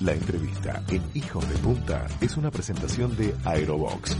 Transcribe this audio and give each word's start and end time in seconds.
La 0.00 0.12
entrevista 0.12 0.84
en 0.90 1.02
Hijos 1.12 1.48
de 1.48 1.56
Punta 1.56 2.06
es 2.20 2.36
una 2.36 2.52
presentación 2.52 3.16
de 3.16 3.34
Aerobox. 3.44 4.16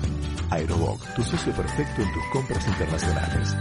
Aerobox, 0.51 1.15
tu 1.15 1.23
socio 1.23 1.53
perfecto 1.53 2.03
en 2.03 2.13
tus 2.13 2.25
compras 2.33 2.67
internacionales. 2.67 3.57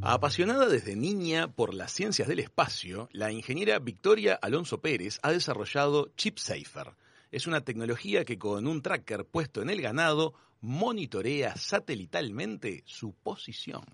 Apasionada 0.00 0.66
desde 0.66 0.96
niña 0.96 1.52
por 1.52 1.74
las 1.74 1.92
ciencias 1.92 2.26
del 2.26 2.38
espacio, 2.38 3.10
la 3.12 3.32
ingeniera 3.32 3.78
Victoria 3.80 4.38
Alonso 4.40 4.80
Pérez 4.80 5.18
ha 5.22 5.30
desarrollado 5.30 6.10
ChipSafer. 6.16 6.94
Es 7.30 7.46
una 7.46 7.60
tecnología 7.60 8.24
que 8.24 8.38
con 8.38 8.66
un 8.66 8.80
tracker 8.80 9.26
puesto 9.26 9.60
en 9.60 9.68
el 9.68 9.82
ganado 9.82 10.32
monitorea 10.62 11.54
satelitalmente 11.56 12.82
su 12.86 13.12
posición. 13.12 13.84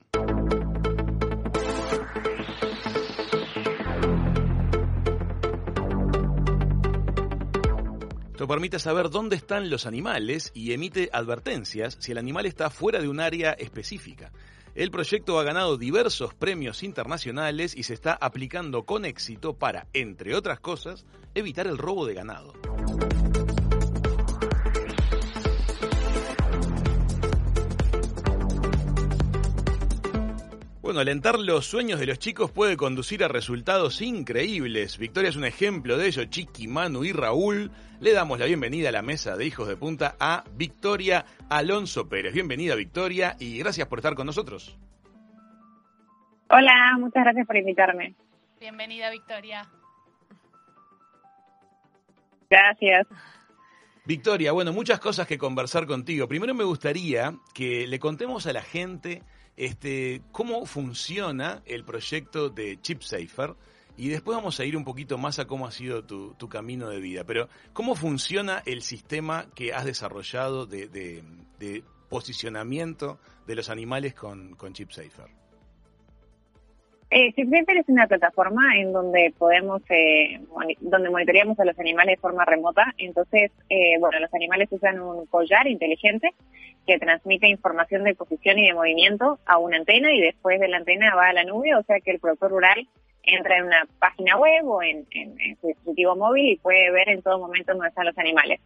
Esto 8.40 8.48
permite 8.48 8.78
saber 8.78 9.10
dónde 9.10 9.36
están 9.36 9.68
los 9.68 9.84
animales 9.84 10.50
y 10.54 10.72
emite 10.72 11.10
advertencias 11.12 11.98
si 12.00 12.12
el 12.12 12.16
animal 12.16 12.46
está 12.46 12.70
fuera 12.70 12.98
de 12.98 13.06
un 13.06 13.20
área 13.20 13.50
específica. 13.50 14.32
El 14.74 14.90
proyecto 14.90 15.38
ha 15.38 15.44
ganado 15.44 15.76
diversos 15.76 16.32
premios 16.32 16.82
internacionales 16.82 17.76
y 17.76 17.82
se 17.82 17.92
está 17.92 18.14
aplicando 18.14 18.84
con 18.84 19.04
éxito 19.04 19.52
para, 19.52 19.88
entre 19.92 20.34
otras 20.34 20.58
cosas, 20.58 21.04
evitar 21.34 21.66
el 21.66 21.76
robo 21.76 22.06
de 22.06 22.14
ganado. 22.14 22.54
Bueno, 30.90 31.02
alentar 31.02 31.38
los 31.38 31.66
sueños 31.66 32.00
de 32.00 32.06
los 32.06 32.18
chicos 32.18 32.50
puede 32.50 32.76
conducir 32.76 33.22
a 33.22 33.28
resultados 33.28 34.02
increíbles. 34.02 34.98
Victoria 34.98 35.30
es 35.30 35.36
un 35.36 35.44
ejemplo 35.44 35.96
de 35.96 36.08
ello. 36.08 36.24
Chiqui, 36.24 36.66
Manu 36.66 37.04
y 37.04 37.12
Raúl. 37.12 37.70
Le 38.00 38.12
damos 38.12 38.40
la 38.40 38.46
bienvenida 38.46 38.88
a 38.88 38.92
la 38.92 39.00
mesa 39.00 39.36
de 39.36 39.46
Hijos 39.46 39.68
de 39.68 39.76
Punta 39.76 40.16
a 40.18 40.42
Victoria 40.56 41.24
Alonso 41.48 42.08
Pérez. 42.08 42.34
Bienvenida, 42.34 42.74
Victoria, 42.74 43.36
y 43.38 43.56
gracias 43.60 43.86
por 43.86 44.00
estar 44.00 44.16
con 44.16 44.26
nosotros. 44.26 44.76
Hola, 46.48 46.96
muchas 46.98 47.22
gracias 47.22 47.46
por 47.46 47.56
invitarme. 47.56 48.16
Bienvenida, 48.58 49.10
Victoria. 49.10 49.70
Gracias. 52.50 53.06
Victoria, 54.06 54.50
bueno, 54.50 54.72
muchas 54.72 54.98
cosas 54.98 55.28
que 55.28 55.38
conversar 55.38 55.86
contigo. 55.86 56.26
Primero 56.26 56.52
me 56.52 56.64
gustaría 56.64 57.34
que 57.54 57.86
le 57.86 58.00
contemos 58.00 58.48
a 58.48 58.52
la 58.52 58.62
gente 58.62 59.22
este, 59.60 60.22
cómo 60.32 60.64
funciona 60.64 61.62
el 61.66 61.84
proyecto 61.84 62.48
de 62.48 62.80
ChipSafer 62.80 63.54
y 63.94 64.08
después 64.08 64.34
vamos 64.34 64.58
a 64.58 64.64
ir 64.64 64.74
un 64.74 64.84
poquito 64.84 65.18
más 65.18 65.38
a 65.38 65.46
cómo 65.46 65.66
ha 65.66 65.70
sido 65.70 66.02
tu, 66.02 66.48
camino 66.48 66.88
de 66.88 66.98
vida. 66.98 67.24
Pero, 67.24 67.46
¿cómo 67.74 67.94
funciona 67.94 68.62
el 68.64 68.80
sistema 68.80 69.48
que 69.54 69.74
has 69.74 69.84
desarrollado 69.84 70.64
de, 70.64 71.22
posicionamiento 72.08 73.20
de 73.46 73.54
los 73.54 73.68
animales 73.68 74.14
con, 74.14 74.54
con 74.54 74.72
ChipSafer? 74.72 75.39
Eh, 77.12 77.32
ChipSafer 77.32 77.76
es 77.76 77.88
una 77.88 78.06
plataforma 78.06 78.76
en 78.76 78.92
donde 78.92 79.34
podemos, 79.36 79.82
eh, 79.90 80.40
donde 80.80 81.10
monitoreamos 81.10 81.58
a 81.58 81.64
los 81.64 81.76
animales 81.80 82.16
de 82.16 82.20
forma 82.20 82.44
remota. 82.44 82.94
Entonces, 82.98 83.50
eh, 83.68 83.98
bueno, 83.98 84.20
los 84.20 84.32
animales 84.32 84.68
usan 84.70 85.00
un 85.00 85.26
collar 85.26 85.66
inteligente 85.66 86.28
que 86.86 87.00
transmite 87.00 87.48
información 87.48 88.04
de 88.04 88.14
posición 88.14 88.58
y 88.58 88.68
de 88.68 88.74
movimiento 88.74 89.40
a 89.44 89.58
una 89.58 89.78
antena 89.78 90.12
y 90.14 90.20
después 90.20 90.60
de 90.60 90.68
la 90.68 90.76
antena 90.76 91.16
va 91.16 91.28
a 91.28 91.32
la 91.32 91.42
nube, 91.42 91.74
o 91.74 91.82
sea 91.82 91.98
que 91.98 92.12
el 92.12 92.20
productor 92.20 92.52
rural 92.52 92.86
entra 93.24 93.58
en 93.58 93.64
una 93.64 93.88
página 93.98 94.36
web 94.36 94.66
o 94.66 94.80
en, 94.82 95.04
su 95.60 95.66
dispositivo 95.66 96.14
móvil 96.14 96.52
y 96.52 96.56
puede 96.58 96.92
ver 96.92 97.08
en 97.08 97.22
todo 97.22 97.40
momento 97.40 97.72
dónde 97.72 97.88
están 97.88 98.06
los 98.06 98.18
animales. 98.18 98.60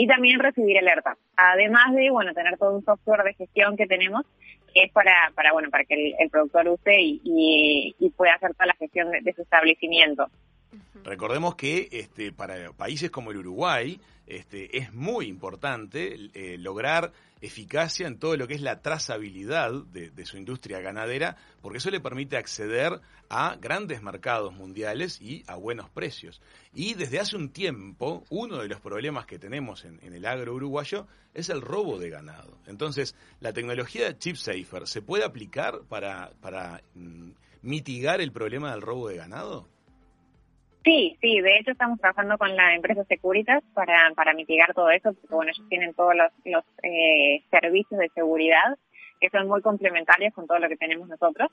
Y 0.00 0.06
también 0.06 0.38
recibir 0.38 0.78
alertas. 0.78 1.18
Además 1.36 1.92
de, 1.92 2.08
bueno, 2.10 2.32
tener 2.32 2.56
todo 2.56 2.76
un 2.76 2.84
software 2.84 3.24
de 3.24 3.34
gestión 3.34 3.76
que 3.76 3.88
tenemos 3.88 4.24
es 4.72 4.92
para, 4.92 5.32
para 5.34 5.52
bueno, 5.52 5.70
para 5.70 5.84
que 5.84 6.14
el, 6.16 6.30
productor 6.30 6.68
use 6.68 6.96
y, 7.00 8.12
pueda 8.16 8.34
hacer 8.34 8.54
toda 8.54 8.66
la 8.66 8.74
gestión 8.74 9.10
de, 9.10 9.22
de 9.22 9.32
su 9.32 9.42
establecimiento. 9.42 10.28
Recordemos 11.02 11.56
que 11.56 11.88
este, 11.90 12.30
para 12.30 12.70
países 12.76 13.10
como 13.10 13.32
el 13.32 13.38
Uruguay 13.38 13.98
este, 14.28 14.78
es 14.78 14.92
muy 14.92 15.26
importante 15.26 16.30
eh, 16.34 16.58
lograr 16.58 17.12
eficacia 17.40 18.06
en 18.06 18.18
todo 18.18 18.36
lo 18.36 18.48
que 18.48 18.54
es 18.54 18.60
la 18.60 18.80
trazabilidad 18.82 19.72
de, 19.72 20.26
su 20.26 20.36
industria 20.36 20.80
ganadera, 20.80 21.36
porque 21.62 21.78
eso 21.78 21.90
le 21.90 22.00
permite 22.00 22.36
acceder 22.36 23.00
a 23.30 23.56
grandes 23.56 24.02
mercados 24.02 24.52
mundiales 24.52 25.20
y 25.20 25.44
a 25.46 25.56
buenos 25.56 25.88
precios. 25.90 26.40
Y 26.74 26.94
desde 26.94 27.20
hace 27.20 27.36
un 27.36 27.50
tiempo, 27.50 28.24
uno 28.30 28.58
de 28.58 28.68
los 28.68 28.80
problemas 28.80 29.26
que 29.26 29.38
tenemos 29.38 29.84
en, 29.84 30.00
el 30.02 30.26
agro 30.26 30.54
uruguayo 30.54 31.06
es 31.34 31.48
el 31.48 31.60
robo 31.60 31.98
de 31.98 32.10
ganado. 32.10 32.58
Entonces, 32.66 33.14
la 33.40 33.52
tecnología 33.52 34.06
de 34.06 34.18
ChipSafer 34.18 34.86
se 34.86 35.02
puede 35.02 35.24
aplicar 35.24 35.82
para, 35.88 36.32
mm, 36.94 37.30
mitigar 37.62 38.20
el 38.20 38.32
problema 38.32 38.72
del 38.72 38.82
robo 38.82 39.08
de 39.08 39.16
ganado? 39.16 39.68
Sí, 40.88 41.18
sí, 41.20 41.42
de 41.42 41.58
hecho 41.58 41.72
estamos 41.72 42.00
trabajando 42.00 42.38
con 42.38 42.56
la 42.56 42.74
empresa 42.74 43.04
Securitas 43.04 43.62
para, 43.74 44.32
mitigar 44.34 44.72
todo 44.72 44.88
eso, 44.88 45.12
porque 45.12 45.34
bueno, 45.34 45.50
ellos 45.50 45.68
tienen 45.68 45.92
todos 45.92 46.14
los, 46.14 46.32
los 46.46 46.64
eh, 46.82 47.42
servicios 47.50 48.00
de 48.00 48.08
seguridad 48.14 48.78
que 49.20 49.28
son 49.28 49.48
muy 49.48 49.60
complementarios 49.60 50.32
con 50.32 50.46
todo 50.46 50.58
lo 50.58 50.66
que 50.66 50.78
tenemos 50.78 51.06
nosotros. 51.06 51.50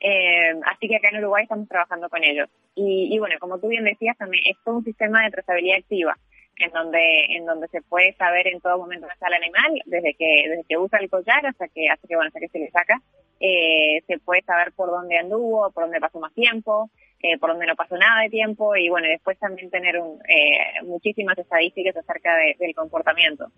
Eh, 0.00 0.54
así 0.64 0.88
que 0.88 0.96
acá 0.96 1.10
en 1.10 1.18
Uruguay 1.18 1.42
estamos 1.42 1.68
trabajando 1.68 2.08
con 2.08 2.24
ellos. 2.24 2.48
Y, 2.76 3.14
y 3.14 3.18
bueno, 3.18 3.34
como 3.38 3.58
tú 3.58 3.68
bien 3.68 3.84
decías, 3.84 4.16
también 4.16 4.42
es 4.46 4.56
todo 4.64 4.76
un 4.78 4.84
sistema 4.84 5.22
de 5.22 5.32
trazabilidad 5.32 5.80
activa 5.80 6.16
en 6.56 6.70
donde 6.70 7.26
en 7.36 7.44
donde 7.44 7.68
se 7.68 7.82
puede 7.82 8.14
saber 8.14 8.48
en 8.48 8.60
todo 8.62 8.78
momento 8.78 9.02
dónde 9.02 9.14
está 9.14 9.28
el 9.28 9.34
animal, 9.34 9.82
desde 9.84 10.14
que 10.14 10.48
desde 10.48 10.64
que 10.66 10.78
usa 10.78 10.98
el 10.98 11.10
collar 11.10 11.44
hasta 11.44 11.68
que 11.68 11.90
hasta 11.90 12.08
que 12.08 12.16
bueno 12.16 12.28
hasta 12.28 12.40
que 12.40 12.48
se 12.48 12.58
le 12.58 12.70
saca, 12.70 13.02
eh, 13.38 14.00
se 14.06 14.18
puede 14.18 14.40
saber 14.42 14.72
por 14.72 14.88
dónde 14.88 15.18
anduvo, 15.18 15.70
por 15.72 15.84
dónde 15.84 16.00
pasó 16.00 16.18
más 16.18 16.32
tiempo, 16.32 16.90
eh, 17.20 17.38
por 17.38 17.50
dónde 17.50 17.66
no 17.66 17.74
pasó 17.76 17.96
nada 17.96 18.22
de 18.22 18.30
tiempo 18.30 18.76
y 18.76 18.88
bueno 18.88 19.08
después 19.08 19.38
también 19.38 19.70
tener 19.70 19.98
un, 19.98 20.20
eh, 20.28 20.82
muchísimas 20.84 21.36
estadísticas 21.38 21.96
acerca 21.96 22.36
del 22.58 22.74
comportamiento. 22.74 23.50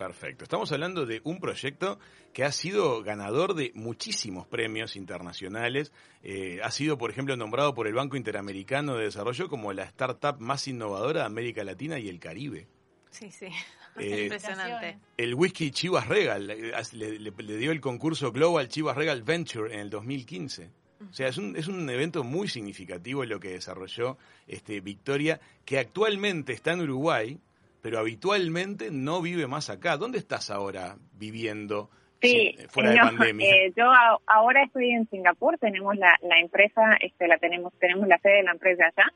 Perfecto. 0.00 0.44
Estamos 0.44 0.72
hablando 0.72 1.04
de 1.04 1.20
un 1.24 1.40
proyecto 1.40 1.98
que 2.32 2.42
ha 2.44 2.52
sido 2.52 3.02
ganador 3.02 3.52
de 3.52 3.70
muchísimos 3.74 4.46
premios 4.46 4.96
internacionales. 4.96 5.92
Eh, 6.22 6.58
ha 6.62 6.70
sido, 6.70 6.96
por 6.96 7.10
ejemplo, 7.10 7.36
nombrado 7.36 7.74
por 7.74 7.86
el 7.86 7.92
Banco 7.92 8.16
Interamericano 8.16 8.96
de 8.96 9.04
Desarrollo 9.04 9.50
como 9.50 9.74
la 9.74 9.82
startup 9.82 10.40
más 10.40 10.66
innovadora 10.68 11.20
de 11.20 11.26
América 11.26 11.64
Latina 11.64 11.98
y 11.98 12.08
el 12.08 12.18
Caribe. 12.18 12.66
Sí, 13.10 13.30
sí. 13.30 13.48
Eh, 13.98 14.22
Impresionante. 14.22 15.00
El 15.16 15.34
whisky 15.34 15.72
Chivas 15.72 16.06
Regal 16.06 16.48
eh, 16.48 16.72
le, 16.92 17.56
dio 17.56 17.72
el 17.72 17.80
concurso 17.80 18.30
Global 18.30 18.68
Chivas 18.68 18.96
Regal 18.96 19.24
Venture 19.24 19.74
en 19.74 19.80
el 19.80 19.90
2015. 19.90 20.70
O 21.08 21.12
sea, 21.12 21.28
es 21.28 21.38
un, 21.38 21.56
es 21.56 21.66
un 21.66 21.88
evento 21.88 22.24
muy 22.24 22.48
significativo 22.48 23.24
lo 23.24 23.40
que 23.40 23.50
desarrolló 23.50 24.18
este 24.46 24.80
Victoria, 24.80 25.40
que 25.64 25.78
actualmente 25.78 26.52
está 26.52 26.72
en 26.72 26.82
Uruguay, 26.82 27.38
pero 27.80 27.98
habitualmente 27.98 28.90
no 28.90 29.22
vive 29.22 29.46
más 29.46 29.70
acá. 29.70 29.96
¿Dónde 29.96 30.18
estás 30.18 30.50
ahora 30.50 30.96
viviendo 31.18 31.88
sí, 32.20 32.54
fuera 32.68 32.90
de 32.90 32.98
pandemia? 32.98 33.50
Eh, 33.50 33.72
yo 33.74 33.90
ahora 34.26 34.62
estoy 34.64 34.90
en 34.90 35.08
Singapur, 35.08 35.56
tenemos 35.58 35.96
la, 35.96 36.18
la 36.22 36.38
empresa, 36.38 36.96
este, 37.00 37.26
la 37.26 37.38
tenemos, 37.38 37.72
tenemos 37.78 38.06
la 38.06 38.18
sede 38.18 38.36
de 38.36 38.42
la 38.42 38.52
empresa 38.52 38.84
allá, 38.84 39.10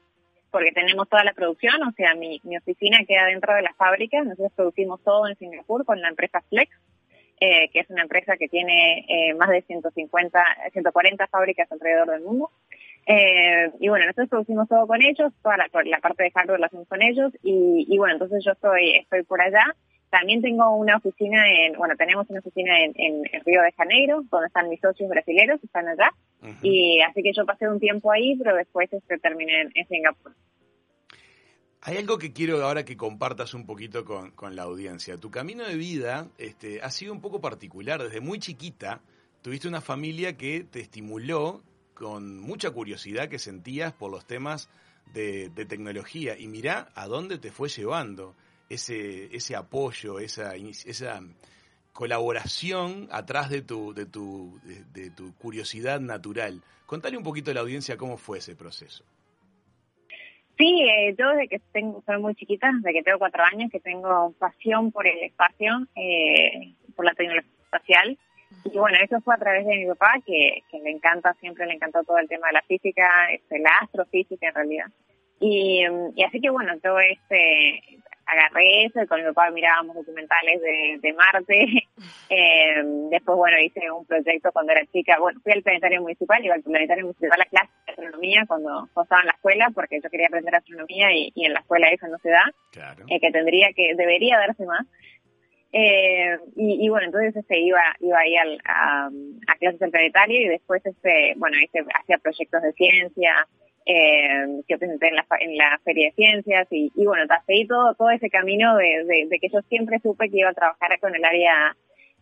porque 0.50 0.72
tenemos 0.72 1.08
toda 1.08 1.24
la 1.24 1.34
producción, 1.34 1.82
o 1.82 1.92
sea, 1.92 2.14
mi, 2.14 2.40
mi 2.44 2.56
oficina 2.56 3.04
queda 3.06 3.26
dentro 3.26 3.54
de 3.54 3.62
la 3.62 3.74
fábrica, 3.74 4.22
nosotros 4.22 4.52
producimos 4.56 5.02
todo 5.02 5.28
en 5.28 5.36
Singapur 5.36 5.84
con 5.84 6.00
la 6.00 6.08
empresa 6.08 6.40
Flex, 6.48 6.70
eh, 7.40 7.68
que 7.72 7.80
es 7.80 7.90
una 7.90 8.02
empresa 8.02 8.36
que 8.36 8.48
tiene 8.48 9.04
eh, 9.08 9.34
más 9.34 9.50
de 9.50 9.62
150, 9.62 10.44
140 10.72 11.26
fábricas 11.28 11.70
alrededor 11.70 12.10
del 12.10 12.22
mundo. 12.22 12.50
Eh, 13.06 13.70
y 13.80 13.88
bueno, 13.88 14.06
nosotros 14.06 14.30
producimos 14.30 14.68
todo 14.68 14.86
con 14.86 15.02
ellos, 15.02 15.32
toda 15.42 15.56
la, 15.56 15.68
la 15.84 15.98
parte 15.98 16.22
de 16.22 16.30
hardware 16.30 16.60
la 16.60 16.66
hacemos 16.66 16.88
con 16.88 17.02
ellos 17.02 17.32
y, 17.42 17.86
y, 17.88 17.98
bueno, 17.98 18.14
entonces 18.14 18.42
yo 18.44 18.52
estoy, 18.52 18.96
estoy 18.96 19.22
por 19.24 19.40
allá. 19.40 19.64
También 20.10 20.40
tengo 20.42 20.76
una 20.76 20.96
oficina 20.96 21.44
en, 21.50 21.76
bueno, 21.76 21.96
tenemos 21.96 22.30
una 22.30 22.38
oficina 22.38 22.80
en, 22.80 22.92
en, 22.96 23.24
Río 23.44 23.62
de 23.62 23.72
Janeiro, 23.72 24.22
donde 24.30 24.46
están 24.46 24.68
mis 24.68 24.80
socios 24.80 25.10
brasileños, 25.10 25.62
están 25.62 25.88
allá. 25.88 26.10
Y 26.62 27.00
así 27.00 27.22
que 27.22 27.32
yo 27.32 27.44
pasé 27.44 27.68
un 27.68 27.80
tiempo 27.80 28.12
ahí, 28.12 28.36
pero 28.36 28.54
después 28.54 28.92
este, 28.92 29.18
terminé 29.18 29.62
en, 29.74 29.88
Singapur. 29.88 30.32
Hay 31.86 31.98
algo 31.98 32.16
que 32.16 32.32
quiero 32.32 32.64
ahora 32.64 32.86
que 32.86 32.96
compartas 32.96 33.52
un 33.52 33.66
poquito 33.66 34.06
con, 34.06 34.30
con 34.30 34.56
la 34.56 34.62
audiencia. 34.62 35.18
Tu 35.18 35.30
camino 35.30 35.64
de 35.64 35.76
vida 35.76 36.30
este, 36.38 36.80
ha 36.80 36.90
sido 36.90 37.12
un 37.12 37.20
poco 37.20 37.42
particular. 37.42 38.02
Desde 38.02 38.22
muy 38.22 38.38
chiquita 38.38 39.02
tuviste 39.42 39.68
una 39.68 39.82
familia 39.82 40.34
que 40.38 40.64
te 40.64 40.80
estimuló 40.80 41.62
con 41.92 42.40
mucha 42.40 42.70
curiosidad 42.70 43.28
que 43.28 43.38
sentías 43.38 43.92
por 43.92 44.10
los 44.10 44.26
temas 44.26 44.70
de, 45.12 45.50
tecnología 45.68 46.38
y 46.38 46.48
mirá 46.48 46.88
a 46.94 47.06
dónde 47.06 47.36
te 47.36 47.52
fue 47.52 47.68
llevando 47.68 48.34
ese, 48.70 49.36
ese 49.36 49.54
apoyo, 49.54 50.20
esa, 50.20 50.54
esa 50.56 51.20
colaboración 51.92 53.08
atrás 53.12 53.50
de 53.50 53.60
tu, 53.60 53.92
de, 53.92 54.06
tu, 54.06 54.58
de, 54.94 55.10
tu 55.10 55.34
curiosidad 55.34 56.00
natural. 56.00 56.62
Contale 56.86 57.18
un 57.18 57.24
poquito 57.24 57.50
a 57.50 57.54
la 57.54 57.60
audiencia 57.60 57.98
cómo 57.98 58.16
fue 58.16 58.38
ese 58.38 58.56
proceso. 58.56 59.04
Sí, 60.56 60.82
eh, 60.82 61.14
yo 61.18 61.30
desde 61.30 61.48
que 61.48 61.60
tengo, 61.72 62.02
soy 62.06 62.18
muy 62.18 62.34
chiquita, 62.34 62.70
desde 62.76 62.92
que 62.92 63.02
tengo 63.02 63.18
cuatro 63.18 63.42
años, 63.42 63.70
que 63.70 63.80
tengo 63.80 64.32
pasión 64.38 64.92
por 64.92 65.06
el 65.06 65.18
espacio, 65.18 65.86
eh, 65.96 66.74
por 66.94 67.04
la 67.04 67.14
tecnología 67.14 67.50
espacial. 67.64 68.18
Y 68.64 68.78
bueno, 68.78 68.96
eso 69.02 69.20
fue 69.20 69.34
a 69.34 69.38
través 69.38 69.66
de 69.66 69.76
mi 69.76 69.86
papá, 69.86 70.14
que, 70.24 70.62
que 70.70 70.78
le 70.78 70.90
encanta, 70.90 71.34
siempre 71.40 71.66
le 71.66 71.74
encantó 71.74 72.04
todo 72.04 72.18
el 72.18 72.28
tema 72.28 72.46
de 72.46 72.52
la 72.54 72.62
física, 72.62 73.32
este, 73.32 73.58
la 73.58 73.70
astrofísica 73.82 74.48
en 74.48 74.54
realidad. 74.54 74.86
Y, 75.40 75.84
y 76.14 76.22
así 76.22 76.40
que 76.40 76.50
bueno, 76.50 76.72
yo 76.82 76.98
este, 77.00 77.82
agarré 78.26 78.84
eso 78.84 79.02
y 79.02 79.06
con 79.06 79.20
mi 79.20 79.26
papá 79.26 79.50
mirábamos 79.50 79.96
documentales 79.96 80.60
de, 80.60 80.98
de 81.00 81.12
Marte. 81.12 81.66
Eh, 82.30 82.82
después, 83.10 83.36
bueno, 83.36 83.58
hice 83.60 83.90
un 83.90 84.04
proyecto 84.06 84.50
cuando 84.50 84.72
era 84.72 84.84
chica. 84.86 85.18
Bueno, 85.20 85.38
fui 85.42 85.52
al 85.52 85.62
planetario 85.62 86.00
municipal, 86.00 86.44
iba 86.44 86.54
al 86.54 86.62
planetario 86.62 87.04
municipal 87.04 87.40
a 87.40 87.44
clase 87.44 87.70
de 87.86 87.92
astronomía 87.92 88.44
cuando, 88.48 88.88
estaba 89.02 89.20
en 89.20 89.26
la 89.26 89.32
escuela, 89.32 89.70
porque 89.74 90.00
yo 90.02 90.10
quería 90.10 90.26
aprender 90.26 90.54
astronomía 90.54 91.12
y, 91.12 91.30
y 91.34 91.44
en 91.44 91.52
la 91.52 91.60
escuela 91.60 91.88
eso 91.90 92.08
no 92.08 92.18
se 92.18 92.30
da. 92.30 92.44
Claro. 92.72 93.04
Eh, 93.08 93.20
que 93.20 93.30
tendría 93.30 93.68
que, 93.74 93.94
debería 93.94 94.38
darse 94.38 94.64
más. 94.64 94.86
Eh, 95.72 96.38
y, 96.56 96.86
y, 96.86 96.88
bueno, 96.88 97.06
entonces 97.06 97.36
este 97.36 97.58
iba 97.58 97.82
iba 98.00 98.18
ahí 98.18 98.36
al, 98.36 98.60
a, 98.64 99.06
a 99.06 99.56
clases 99.56 99.80
del 99.80 99.90
planetario 99.90 100.40
y 100.40 100.48
después 100.48 100.84
este 100.86 101.34
bueno 101.36 101.56
hice 101.58 101.84
hacía 102.00 102.18
proyectos 102.18 102.62
de 102.62 102.72
ciencia 102.72 103.46
eh, 103.86 104.62
que 104.66 104.78
presenté 104.78 105.08
en 105.08 105.16
la, 105.16 105.26
en 105.40 105.56
la 105.56 105.78
Feria 105.84 106.08
de 106.08 106.14
Ciencias 106.14 106.66
y, 106.70 106.90
y 106.94 107.04
bueno, 107.04 107.24
seguí 107.46 107.66
todo, 107.66 107.94
todo 107.94 108.10
ese 108.10 108.30
camino 108.30 108.76
de, 108.76 109.26
de, 109.28 109.38
que 109.38 109.48
yo 109.48 109.60
siempre 109.68 109.98
supe 110.00 110.30
que 110.30 110.38
iba 110.38 110.50
a 110.50 110.54
trabajar 110.54 110.98
con 111.00 111.14
el 111.14 111.24
área 111.24 111.76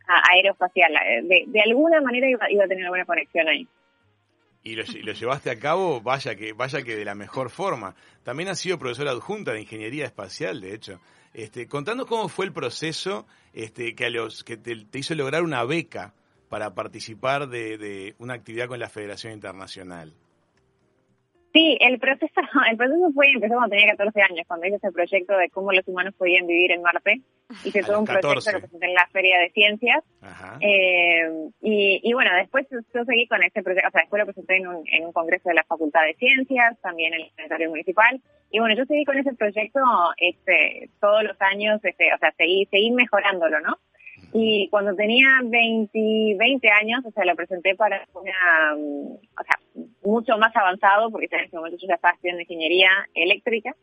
aeroespacial. 0.06 0.93
De, 1.29 1.44
de 1.47 1.61
alguna 1.61 2.00
manera 2.00 2.29
iba, 2.29 2.50
iba 2.50 2.64
a 2.64 2.69
tener 2.69 2.91
una 2.91 3.05
conexión 3.05 3.49
ahí. 3.49 3.69
Y 4.64 4.76
lo, 4.76 4.85
lo, 5.03 5.12
llevaste 5.12 5.50
a 5.50 5.59
cabo, 5.59 6.00
vaya 6.00 6.37
que, 6.37 6.53
vaya 6.53 6.82
que 6.82 6.97
de 6.97 7.05
la 7.05 7.14
mejor 7.14 7.50
forma. 7.50 7.94
También 8.23 8.49
has 8.49 8.61
sido 8.61 8.79
profesora 8.79 9.11
adjunta 9.11 9.53
de 9.53 9.61
Ingeniería 9.61 10.05
Espacial, 10.05 10.61
de 10.61 10.75
hecho. 10.75 11.00
Este, 11.35 11.67
contanos 11.67 12.06
cómo 12.06 12.29
fue 12.29 12.44
el 12.47 12.53
proceso 12.53 13.26
este, 13.53 13.94
que, 13.94 14.06
a 14.06 14.11
los, 14.11 14.44
que 14.44 14.56
te, 14.56 14.85
te 14.85 14.99
hizo 14.99 15.15
lograr 15.15 15.43
una 15.43 15.65
beca 15.65 16.15
para 16.49 16.75
participar 16.75 17.49
de, 17.49 17.79
de 17.79 18.15
una 18.19 18.35
actividad 18.35 18.67
con 18.69 18.79
la 18.79 18.88
Federación 18.88 19.32
Internacional. 19.32 20.12
Sí, 21.52 21.76
el 21.81 21.99
proceso, 21.99 22.32
el 22.70 22.76
proceso 22.76 23.12
fue, 23.14 23.28
empezó 23.28 23.54
cuando 23.54 23.76
tenía 23.76 23.93
14 23.93 24.22
años, 24.22 24.46
cuando 24.46 24.66
hice 24.66 24.76
ese 24.76 24.93
proyecto 24.93 25.37
de 25.37 25.50
cómo 25.50 25.72
los 25.72 25.87
humanos 25.87 26.14
podían 26.16 26.46
vivir 26.46 26.72
en 26.72 26.82
Marte. 26.82 27.20
Hice 27.64 27.82
todo 27.82 27.99
un 28.00 28.06
proyecto 28.06 28.50
que 28.52 28.60
presenté 28.60 28.87
en 28.87 28.94
la 28.94 29.06
Feria 29.08 29.38
de 29.38 29.50
Ciencias. 29.50 30.02
Eh, 30.60 31.31
y, 31.60 32.00
y, 32.02 32.12
bueno, 32.14 32.31
después 32.37 32.66
yo 32.70 33.04
seguí 33.04 33.26
con 33.26 33.43
ese 33.43 33.62
proyecto, 33.62 33.88
o 33.88 33.90
sea, 33.90 34.00
después 34.00 34.20
lo 34.20 34.26
presenté 34.26 34.56
en 34.56 34.69
un, 34.69 34.82
en 34.90 35.04
un 35.04 35.12
congreso 35.12 35.50
de 35.50 35.56
la 35.56 35.64
Facultad 35.64 36.02
de 36.04 36.14
Ciencias, 36.14 36.81
también 36.81 37.12
en 37.12 37.22
el 37.22 37.31
Planetario 37.34 37.69
Municipal. 37.69 38.20
Y 38.50 38.58
bueno, 38.58 38.75
yo 38.75 38.87
seguí 38.87 39.05
con 39.05 39.19
ese 39.19 39.34
proyecto 39.34 39.81
este, 40.16 40.88
todos 41.00 41.22
los 41.25 41.38
años, 41.43 41.81
este, 41.84 42.14
o 42.14 42.19
sea, 42.19 42.32
seguí, 42.38 42.66
seguí 42.70 42.90
mejorándolo, 42.93 43.60
¿no? 43.60 43.76
Y 44.34 44.69
cuando 44.70 44.94
tenía 44.94 45.26
20, 45.44 46.37
20 46.38 46.70
años, 46.70 47.05
o 47.05 47.11
sea, 47.11 47.25
lo 47.25 47.37
presenté 47.37 47.75
para 47.75 48.06
una, 48.14 48.75
mm, 48.76 49.12
o 49.12 49.44
sea, 49.44 49.84
mucho 50.02 50.38
más 50.38 50.55
avanzado, 50.56 51.11
porque 51.11 51.29
en 51.31 51.40
ese 51.40 51.56
momento 51.56 51.79
yo 51.81 51.88
ya 51.88 51.96
estaba 51.96 52.14
estudiando 52.14 52.40
ingeniería 52.40 52.90
eléctrica. 53.14 53.75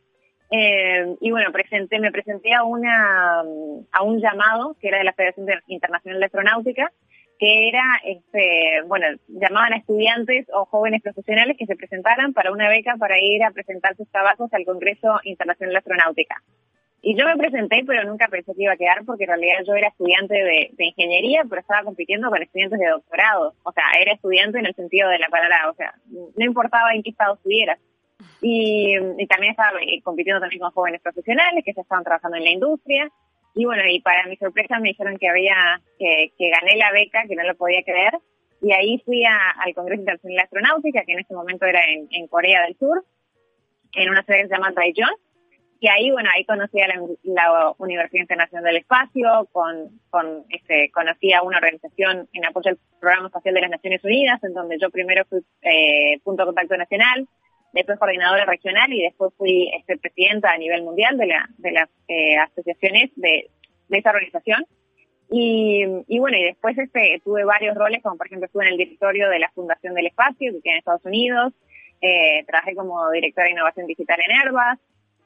Eh, 0.51 1.15
y 1.21 1.29
bueno, 1.29 1.51
presenté, 1.51 1.99
me 1.99 2.11
presenté 2.11 2.53
a 2.53 2.63
una, 2.63 3.43
mm, 3.43 3.87
a 3.91 4.01
un 4.01 4.19
llamado 4.19 4.75
que 4.81 4.87
era 4.87 4.97
de 4.97 5.03
la 5.03 5.13
Federación 5.13 5.47
Internacional 5.67 6.19
de 6.19 6.25
Astronáutica, 6.25 6.91
que 7.37 7.69
era, 7.69 7.83
este, 8.03 8.81
bueno, 8.87 9.05
llamaban 9.27 9.73
a 9.73 9.77
estudiantes 9.77 10.47
o 10.51 10.65
jóvenes 10.65 11.01
profesionales 11.03 11.55
que 11.57 11.67
se 11.67 11.75
presentaran 11.75 12.33
para 12.33 12.51
una 12.51 12.67
beca 12.67 12.95
para 12.97 13.19
ir 13.21 13.43
a 13.43 13.51
presentar 13.51 13.95
sus 13.95 14.09
trabajos 14.09 14.51
al 14.51 14.65
Congreso 14.65 15.19
Internacional 15.23 15.73
de 15.73 15.77
Astronáutica. 15.77 16.35
Y 17.01 17.17
yo 17.17 17.25
me 17.25 17.37
presenté, 17.37 17.83
pero 17.87 18.03
nunca 18.03 18.27
pensé 18.27 18.53
que 18.53 18.63
iba 18.63 18.73
a 18.73 18.77
quedar 18.77 19.05
porque 19.05 19.23
en 19.23 19.29
realidad 19.29 19.59
yo 19.65 19.73
era 19.73 19.87
estudiante 19.87 20.33
de, 20.33 20.71
ingeniería, 20.77 21.43
pero 21.47 21.61
estaba 21.61 21.83
compitiendo 21.83 22.29
con 22.29 22.41
estudiantes 22.41 22.79
de 22.79 22.87
doctorado. 22.87 23.53
O 23.63 23.71
sea, 23.71 23.85
era 23.99 24.13
estudiante 24.13 24.59
en 24.59 24.65
el 24.65 24.75
sentido 24.75 25.09
de 25.09 25.19
la 25.19 25.29
palabra, 25.29 25.69
o 25.69 25.75
sea, 25.75 25.93
no 26.09 26.45
importaba 26.45 26.93
en 26.93 27.03
qué 27.03 27.11
estado 27.11 27.35
estuvieras. 27.35 27.79
Y, 28.41 28.97
también 29.27 29.51
estaba 29.51 29.79
eh, 29.81 30.01
compitiendo 30.03 30.41
también 30.41 30.59
con 30.59 30.71
jóvenes 30.71 31.01
profesionales 31.01 31.63
que 31.63 31.73
ya 31.73 31.81
estaban 31.81 32.03
trabajando 32.03 32.37
en 32.37 32.43
la 32.43 32.51
industria. 32.51 33.09
Y 33.55 33.65
bueno, 33.65 33.83
y 33.87 34.01
para 34.01 34.27
mi 34.27 34.35
sorpresa 34.35 34.79
me 34.79 34.89
dijeron 34.89 35.17
que 35.17 35.29
había, 35.29 35.81
que, 35.97 36.33
que 36.37 36.49
gané 36.49 36.75
la 36.75 36.91
beca, 36.91 37.23
que 37.27 37.35
no 37.35 37.43
lo 37.43 37.55
podía 37.55 37.81
creer. 37.83 38.13
Y 38.61 38.73
ahí 38.73 39.01
fui 39.05 39.23
al 39.23 39.73
Congreso 39.73 40.01
Internacional 40.01 40.35
de 40.35 40.43
Astronáutica, 40.43 41.03
que 41.05 41.13
en 41.13 41.19
ese 41.19 41.33
momento 41.33 41.65
era 41.65 41.79
en, 41.85 42.09
en 42.11 42.27
Corea 42.27 42.63
del 42.63 42.77
Sur, 42.77 43.05
en 43.93 44.09
una 44.09 44.23
ciudad 44.23 44.41
que 44.41 44.47
se 44.47 44.53
llama 44.53 44.73
Daejeon 44.73 45.15
y 45.81 45.87
ahí, 45.87 46.11
bueno, 46.11 46.29
ahí 46.33 46.43
conocí 46.43 46.81
a 46.81 46.87
la, 46.87 47.73
Universidad 47.77 48.21
Internacional 48.21 48.65
del 48.65 48.77
Espacio, 48.77 49.47
con, 49.53 50.01
con 50.09 50.43
este, 50.49 50.91
conocí 50.91 51.31
a 51.31 51.41
una 51.41 51.57
organización 51.57 52.27
en 52.33 52.45
apoyo 52.45 52.71
al 52.71 52.79
Programa 52.99 53.27
Espacial 53.27 53.55
de 53.55 53.61
las 53.61 53.71
Naciones 53.71 54.03
Unidas, 54.03 54.43
en 54.43 54.53
donde 54.53 54.77
yo 54.77 54.89
primero 54.89 55.23
fui 55.29 55.39
eh, 55.61 56.19
punto 56.23 56.43
de 56.43 56.47
contacto 56.47 56.75
nacional, 56.75 57.27
después 57.71 57.97
coordinadora 57.97 58.45
regional 58.45 58.91
y 58.91 59.03
después 59.03 59.33
fui 59.37 59.71
este, 59.73 59.97
presidenta 59.97 60.51
a 60.51 60.57
nivel 60.57 60.83
mundial 60.83 61.17
de, 61.17 61.27
la, 61.27 61.47
de 61.57 61.71
las 61.71 61.89
eh, 62.09 62.35
asociaciones 62.35 63.11
de, 63.15 63.49
de 63.87 63.97
esa 63.97 64.09
organización. 64.09 64.65
Y, 65.31 65.85
y, 66.07 66.19
bueno, 66.19 66.37
y 66.37 66.43
después 66.43 66.77
este, 66.77 67.21
tuve 67.23 67.45
varios 67.45 67.77
roles, 67.77 68.03
como 68.03 68.17
por 68.17 68.27
ejemplo 68.27 68.47
estuve 68.47 68.65
en 68.65 68.71
el 68.71 68.77
directorio 68.77 69.29
de 69.29 69.39
la 69.39 69.49
Fundación 69.51 69.93
del 69.93 70.07
Espacio, 70.07 70.51
que 70.51 70.59
tiene 70.59 70.77
en 70.77 70.79
Estados 70.79 71.05
Unidos, 71.05 71.53
eh, 72.01 72.43
trabajé 72.47 72.75
como 72.75 73.09
directora 73.11 73.45
de 73.45 73.51
innovación 73.51 73.87
digital 73.87 74.19
en 74.25 74.31
Airbus, 74.31 74.79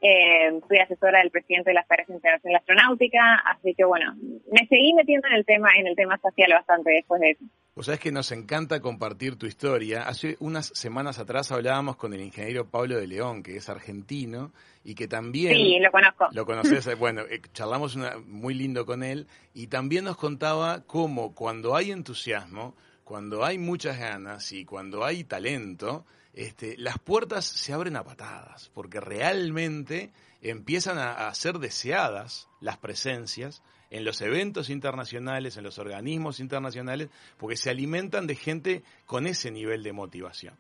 eh, 0.04 0.60
fui 0.68 0.78
asesora 0.80 1.20
del 1.20 1.32
presidente 1.32 1.70
de 1.70 1.76
la 1.76 1.86
Federación 1.86 2.18
Internacional 2.18 2.60
Astronáutica, 2.60 3.36
así 3.46 3.74
que 3.74 3.86
bueno, 3.86 4.14
me 4.52 4.68
seguí 4.68 4.94
metiendo 4.94 5.30
en 5.30 5.36
el 5.36 5.46
tema, 5.46 5.70
en 5.80 5.88
el 5.88 5.96
tema 5.96 6.16
espacial 6.16 6.52
bastante 6.52 6.92
después 6.92 7.22
de 7.22 7.32
eso. 7.32 7.46
Vos 7.74 7.86
sabés 7.86 8.02
que 8.02 8.12
nos 8.12 8.32
encanta 8.34 8.82
compartir 8.82 9.38
tu 9.38 9.48
historia. 9.48 10.04
Hace 10.04 10.36
unas 10.40 10.68
semanas 10.76 11.20
atrás 11.20 11.52
hablábamos 11.54 11.96
con 11.96 12.14
el 12.14 12.20
ingeniero 12.20 12.70
Pablo 12.70 13.00
de 13.00 13.08
León, 13.08 13.42
que 13.42 13.56
es 13.56 13.70
argentino 13.70 14.52
y 14.84 14.94
que 14.94 15.08
también... 15.08 15.56
Sí, 15.56 15.80
lo 15.80 15.90
conozco. 15.90 16.28
Lo 16.34 16.46
conoces, 16.46 16.86
bueno, 17.00 17.22
eh, 17.22 17.42
charlamos 17.54 17.96
una, 17.96 18.18
muy 18.28 18.54
lindo 18.54 18.86
con 18.86 19.04
él 19.04 19.26
y 19.54 19.68
también 19.68 20.04
nos 20.04 20.18
contaba 20.18 20.84
cómo 20.86 21.34
cuando 21.34 21.76
hay 21.78 21.92
entusiasmo, 21.92 22.76
cuando 23.04 23.44
hay 23.44 23.58
muchas 23.58 23.98
ganas 23.98 24.52
y 24.52 24.66
cuando 24.66 25.04
hay 25.04 25.24
talento, 25.24 26.06
este, 26.34 26.78
las 26.78 26.98
puertas 27.00 27.46
se 27.46 27.74
abren 27.74 27.96
a 27.96 28.04
patadas, 28.04 28.72
porque 28.74 29.00
realmente 29.00 30.12
empiezan 30.42 30.98
a, 30.98 31.34
ser 31.34 31.60
deseadas 31.60 32.48
las 32.60 32.78
presencias 32.78 33.62
en 33.90 34.04
los 34.04 34.22
eventos 34.22 34.70
internacionales, 34.70 35.58
en 35.58 35.64
los 35.64 35.78
organismos 35.78 36.40
internacionales, 36.40 37.10
porque 37.38 37.56
se 37.56 37.70
alimentan 37.70 38.26
de 38.28 38.36
gente 38.36 38.84
con 39.06 39.28
ese 39.28 39.52
nivel 39.52 39.84
de 39.84 39.94
motivación. 39.94 40.56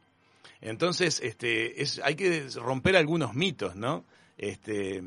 Entonces, 0.61 1.19
este, 1.21 1.81
es, 1.81 1.99
hay 2.03 2.15
que 2.15 2.47
romper 2.55 2.95
algunos 2.95 3.33
mitos, 3.33 3.75
¿no? 3.75 4.05
Este, 4.37 5.03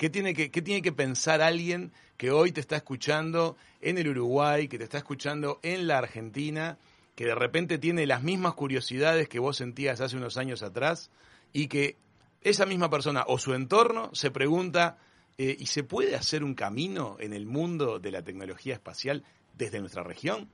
¿qué, 0.00 0.08
tiene 0.08 0.32
que, 0.32 0.50
¿Qué 0.50 0.62
tiene 0.62 0.80
que 0.80 0.92
pensar 0.92 1.42
alguien 1.42 1.92
que 2.16 2.30
hoy 2.30 2.52
te 2.52 2.60
está 2.60 2.76
escuchando 2.76 3.58
en 3.82 3.98
el 3.98 4.08
Uruguay, 4.08 4.66
que 4.66 4.78
te 4.78 4.84
está 4.84 4.96
escuchando 4.96 5.60
en 5.62 5.86
la 5.86 5.98
Argentina? 5.98 6.78
que 7.20 7.26
de 7.26 7.34
repente 7.34 7.76
tiene 7.76 8.06
las 8.06 8.22
mismas 8.22 8.54
curiosidades 8.54 9.28
que 9.28 9.38
vos 9.38 9.58
sentías 9.58 10.00
hace 10.00 10.16
unos 10.16 10.38
años 10.38 10.62
atrás 10.62 11.10
y 11.52 11.66
que 11.66 11.98
esa 12.40 12.64
misma 12.64 12.88
persona 12.88 13.24
o 13.26 13.36
su 13.36 13.52
entorno 13.52 14.08
se 14.14 14.30
pregunta, 14.30 14.96
eh, 15.36 15.54
¿y 15.58 15.66
se 15.66 15.84
puede 15.84 16.16
hacer 16.16 16.42
un 16.42 16.54
camino 16.54 17.18
en 17.20 17.34
el 17.34 17.44
mundo 17.44 17.98
de 17.98 18.10
la 18.10 18.22
tecnología 18.22 18.72
espacial 18.72 19.22
desde 19.52 19.80
nuestra 19.80 20.02
región? 20.02 20.48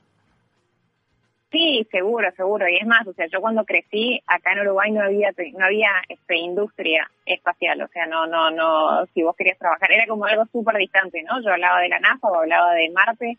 Sí, 1.50 1.86
seguro, 1.90 2.28
seguro. 2.36 2.68
Y 2.68 2.76
es 2.76 2.86
más, 2.86 3.06
o 3.06 3.12
sea, 3.12 3.26
yo 3.26 3.40
cuando 3.40 3.64
crecí 3.64 4.20
acá 4.26 4.52
en 4.52 4.60
Uruguay 4.60 4.90
no 4.90 5.02
había 5.02 5.30
no 5.54 5.64
había 5.64 5.90
este, 6.08 6.36
industria 6.36 7.08
espacial, 7.24 7.82
o 7.82 7.88
sea, 7.88 8.06
no 8.06 8.26
no 8.26 8.50
no 8.50 9.06
si 9.14 9.22
vos 9.22 9.36
querías 9.36 9.58
trabajar 9.58 9.92
era 9.92 10.06
como 10.06 10.24
algo 10.24 10.44
súper 10.52 10.76
distante, 10.76 11.22
¿no? 11.22 11.40
Yo 11.42 11.52
hablaba 11.52 11.80
de 11.80 11.88
la 11.88 12.00
NASA 12.00 12.28
o 12.28 12.34
hablaba 12.34 12.74
de 12.74 12.90
Marte 12.90 13.38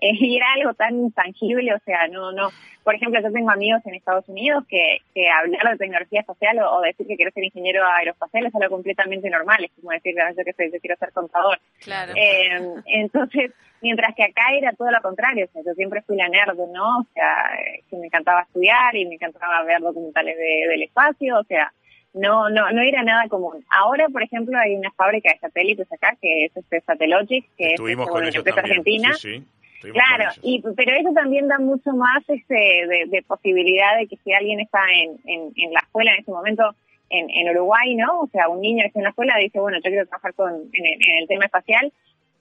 eh, 0.00 0.14
y 0.14 0.36
era 0.36 0.52
algo 0.52 0.74
tan 0.74 0.94
intangible, 0.96 1.74
o 1.74 1.78
sea, 1.80 2.06
no, 2.08 2.32
no, 2.32 2.50
por 2.84 2.94
ejemplo, 2.94 3.20
yo 3.20 3.32
tengo 3.32 3.50
amigos 3.50 3.82
en 3.84 3.94
Estados 3.94 4.28
Unidos 4.28 4.64
que, 4.68 4.98
que 5.12 5.28
hablar 5.28 5.72
de 5.72 5.76
tecnología 5.76 6.20
espacial 6.20 6.58
o, 6.60 6.80
decir 6.80 7.06
que 7.06 7.16
quiero 7.16 7.32
ser 7.32 7.44
ingeniero 7.44 7.84
aeroespacial 7.84 8.46
es 8.46 8.54
algo 8.54 8.76
completamente 8.76 9.28
normal, 9.28 9.64
es 9.64 9.72
como 9.78 9.90
decir, 9.90 10.14
ah, 10.20 10.32
yo 10.36 10.44
que 10.44 10.52
soy, 10.52 10.70
yo 10.72 10.80
quiero 10.80 10.96
ser 10.96 11.12
contador. 11.12 11.58
Claro. 11.82 12.12
Eh, 12.16 12.82
entonces, 12.86 13.52
mientras 13.82 14.14
que 14.14 14.24
acá 14.24 14.54
era 14.56 14.72
todo 14.72 14.90
lo 14.90 15.02
contrario, 15.02 15.46
o 15.46 15.52
sea, 15.52 15.62
yo 15.66 15.74
siempre 15.74 16.02
fui 16.02 16.16
la 16.16 16.28
nerd, 16.28 16.56
¿no? 16.56 17.00
O 17.00 17.06
sea, 17.12 17.50
que 17.90 17.96
me 17.96 18.06
encantaba 18.06 18.42
estudiar 18.42 18.94
y 18.96 19.04
me 19.04 19.16
encantaba 19.16 19.64
ver 19.64 19.80
documentales 19.80 20.36
de, 20.36 20.68
del 20.68 20.82
espacio, 20.84 21.40
o 21.40 21.44
sea, 21.44 21.72
no, 22.14 22.48
no, 22.48 22.70
no 22.70 22.80
era 22.80 23.02
nada 23.02 23.28
común. 23.28 23.64
Ahora, 23.68 24.08
por 24.08 24.22
ejemplo, 24.22 24.58
hay 24.58 24.74
una 24.74 24.90
fábrica 24.92 25.30
de 25.30 25.38
satélites 25.40 25.92
acá, 25.92 26.16
que 26.22 26.46
es 26.46 26.56
este 26.56 26.80
Satellogic, 26.80 27.44
que 27.56 27.74
es 27.74 27.80
este, 27.80 27.96
una 27.96 28.28
empresa 28.28 28.60
argentina. 28.60 29.12
Sí, 29.12 29.40
sí 29.40 29.46
Claro, 29.80 30.30
y 30.42 30.60
pero 30.76 30.96
eso 30.96 31.12
también 31.14 31.46
da 31.46 31.58
mucho 31.58 31.92
más 31.92 32.22
este 32.28 32.54
de, 32.54 33.24
posibilidad 33.26 33.96
de 33.96 34.08
que 34.08 34.16
si 34.24 34.32
alguien 34.32 34.60
está 34.60 34.80
en, 34.92 35.20
en, 35.24 35.72
la 35.72 35.80
escuela 35.80 36.12
en 36.12 36.20
ese 36.20 36.30
momento 36.32 36.74
en, 37.10 37.48
Uruguay, 37.50 37.94
¿no? 37.94 38.22
O 38.22 38.28
sea, 38.28 38.48
un 38.48 38.60
niño 38.60 38.82
que 38.82 38.88
está 38.88 38.98
en 38.98 39.04
la 39.04 39.10
escuela 39.10 39.36
dice, 39.38 39.60
bueno, 39.60 39.78
yo 39.78 39.90
quiero 39.90 40.06
trabajar 40.06 40.34
con, 40.34 40.52
en, 40.72 41.18
el 41.18 41.28
tema 41.28 41.44
espacial, 41.44 41.92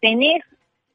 tenés 0.01 0.43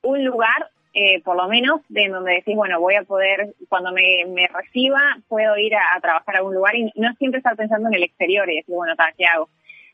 un 0.03 0.25
lugar, 0.25 0.69
eh, 0.95 1.23
por 1.23 1.37
lo 1.37 1.49
menos, 1.49 1.81
de 1.89 2.09
donde 2.09 2.35
decís, 2.35 2.57
bueno, 2.57 2.81
voy 2.81 2.97
a 2.97 3.05
poder, 3.05 3.55
cuando 3.69 3.93
me, 3.93 4.49
reciba, 4.53 5.01
puedo 5.29 5.57
ir 5.57 5.75
a, 5.77 6.01
trabajar 6.01 6.37
a 6.37 6.43
un 6.43 6.55
lugar 6.55 6.75
y 6.75 6.93
no 6.97 7.15
siempre 7.15 7.39
estar 7.39 7.57
pensando 7.57 7.89
en 7.89 7.95
el 7.95 8.03
exterior 8.03 8.51
y 8.51 8.57
decir, 8.57 8.75
bueno, 8.75 8.95
¿qué 9.17 9.25
hago? 9.27 9.49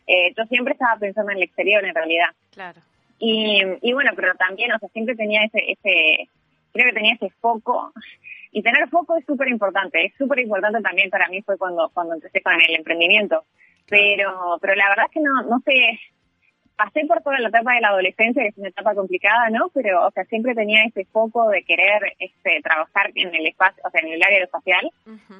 Eh, 0.06 0.32
yo 0.36 0.44
siempre 0.46 0.72
estaba 0.72 0.98
pensando 0.98 1.30
en 1.30 1.36
el 1.36 1.44
exterior, 1.44 1.84
en 1.84 1.94
realidad. 1.94 2.28
Claro. 2.52 2.80
Y, 3.18 3.62
y 3.82 3.92
bueno, 3.92 4.12
pero 4.16 4.34
también, 4.34 4.72
o 4.72 4.78
sea, 4.78 4.88
siempre 4.88 5.14
tenía 5.14 5.44
ese, 5.44 5.72
ese 5.72 6.28
creo 6.78 6.88
que 6.88 7.00
tenía 7.00 7.14
ese 7.14 7.30
foco. 7.40 7.92
Y 8.50 8.62
tener 8.62 8.88
foco 8.88 9.16
es 9.16 9.26
súper 9.26 9.48
importante, 9.48 10.06
es 10.06 10.14
súper 10.16 10.38
importante 10.40 10.80
también 10.80 11.10
para 11.10 11.28
mí 11.28 11.42
fue 11.42 11.58
cuando, 11.58 11.90
cuando 11.92 12.14
empecé 12.14 12.40
con 12.40 12.54
el 12.54 12.74
emprendimiento. 12.74 13.44
Pero, 13.88 14.58
pero 14.60 14.74
la 14.74 14.88
verdad 14.88 15.06
es 15.06 15.12
que 15.12 15.20
no, 15.20 15.42
no 15.42 15.60
sé, 15.64 15.98
pasé 16.78 17.04
por 17.06 17.20
toda 17.22 17.40
la 17.40 17.48
etapa 17.48 17.74
de 17.74 17.80
la 17.80 17.88
adolescencia, 17.88 18.42
que 18.42 18.48
es 18.48 18.58
una 18.58 18.68
etapa 18.68 18.94
complicada, 18.94 19.50
¿no? 19.50 19.68
Pero, 19.74 20.06
o 20.06 20.10
sea, 20.12 20.24
siempre 20.26 20.54
tenía 20.54 20.84
ese 20.84 21.04
foco 21.06 21.48
de 21.50 21.64
querer 21.64 22.14
este, 22.20 22.60
trabajar 22.62 23.10
en 23.16 23.34
el 23.34 23.46
espacio, 23.46 23.82
o 23.84 23.90
sea, 23.90 24.00
en 24.00 24.12
el 24.12 24.22
área 24.22 24.44
espacial, 24.44 24.88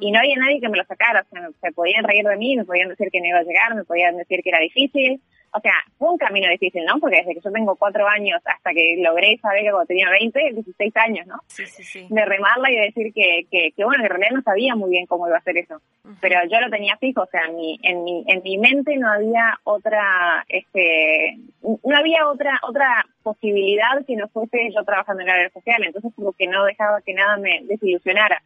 y 0.00 0.10
no 0.10 0.18
había 0.18 0.36
nadie 0.36 0.60
que 0.60 0.68
me 0.68 0.78
lo 0.78 0.84
sacara, 0.84 1.24
o 1.24 1.34
sea, 1.34 1.48
se 1.60 1.72
podían 1.72 2.04
reír 2.04 2.26
de 2.26 2.36
mí, 2.36 2.56
me 2.56 2.64
podían 2.64 2.88
decir 2.88 3.08
que 3.12 3.20
no 3.20 3.26
iba 3.26 3.38
a 3.38 3.44
llegar, 3.44 3.74
me 3.76 3.84
podían 3.84 4.16
decir 4.16 4.42
que 4.42 4.48
era 4.48 4.58
difícil, 4.58 5.20
o 5.52 5.60
sea, 5.60 5.72
fue 5.98 6.10
un 6.10 6.18
camino 6.18 6.48
difícil, 6.50 6.84
¿no? 6.84 6.98
Porque 7.00 7.16
desde 7.18 7.34
que 7.34 7.40
yo 7.40 7.52
tengo 7.52 7.76
cuatro 7.76 8.06
años 8.06 8.40
hasta 8.44 8.72
que 8.72 8.96
logré 8.98 9.38
saber 9.38 9.62
que 9.62 9.70
cuando 9.70 9.86
tenía 9.86 10.10
20, 10.10 10.52
16 10.52 10.96
años, 10.96 11.26
¿no? 11.26 11.40
Sí, 11.46 11.66
sí, 11.66 11.82
sí. 11.82 12.06
De 12.08 12.24
remarla 12.24 12.70
y 12.70 12.76
decir 12.76 13.12
que, 13.12 13.46
que, 13.50 13.72
que, 13.76 13.84
bueno, 13.84 14.02
que 14.02 14.06
en 14.06 14.10
realidad 14.10 14.36
no 14.36 14.42
sabía 14.42 14.74
muy 14.74 14.90
bien 14.90 15.06
cómo 15.06 15.26
iba 15.26 15.36
a 15.36 15.40
hacer 15.40 15.56
eso. 15.58 15.80
Pero 16.20 16.40
yo 16.50 16.60
lo 16.60 16.70
tenía 16.70 16.96
fijo, 16.96 17.22
o 17.22 17.26
sea, 17.26 17.46
en 17.46 17.56
mi, 17.56 17.78
en 17.82 18.02
mi, 18.02 18.24
en 18.26 18.42
mi 18.42 18.58
mente 18.58 18.96
no 18.96 19.10
había 19.10 19.58
otra, 19.64 20.44
este, 20.48 21.36
no 21.62 21.96
había 21.96 22.26
otra, 22.28 22.58
otra 22.62 23.04
posibilidad 23.22 24.04
que 24.06 24.16
no 24.16 24.26
fuese 24.28 24.70
yo 24.74 24.82
trabajando 24.84 25.22
en 25.22 25.28
el 25.28 25.34
área 25.34 25.50
social, 25.50 25.82
entonces 25.84 26.12
como 26.16 26.32
que 26.32 26.46
no 26.46 26.64
dejaba 26.64 27.02
que 27.02 27.12
nada 27.12 27.36
me 27.36 27.60
desilusionara. 27.64 28.42